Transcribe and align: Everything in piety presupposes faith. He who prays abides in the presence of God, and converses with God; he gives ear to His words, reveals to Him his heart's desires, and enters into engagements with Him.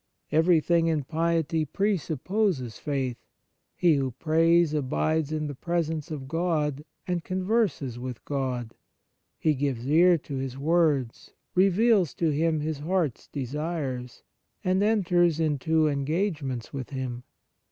Everything 0.31 0.87
in 0.87 1.03
piety 1.03 1.63
presupposes 1.63 2.79
faith. 2.79 3.19
He 3.75 3.93
who 3.97 4.09
prays 4.09 4.73
abides 4.73 5.31
in 5.31 5.45
the 5.45 5.53
presence 5.53 6.09
of 6.09 6.27
God, 6.27 6.83
and 7.05 7.23
converses 7.23 7.99
with 7.99 8.25
God; 8.25 8.73
he 9.37 9.53
gives 9.53 9.87
ear 9.87 10.17
to 10.17 10.37
His 10.37 10.57
words, 10.57 11.33
reveals 11.53 12.15
to 12.15 12.31
Him 12.31 12.61
his 12.61 12.79
heart's 12.79 13.27
desires, 13.27 14.23
and 14.63 14.81
enters 14.81 15.39
into 15.39 15.87
engagements 15.87 16.73
with 16.73 16.89
Him. 16.89 17.21